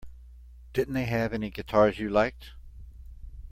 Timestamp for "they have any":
0.95-1.51